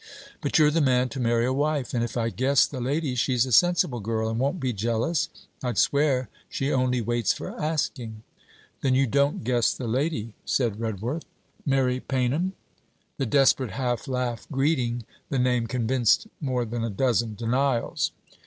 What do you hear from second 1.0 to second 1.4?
to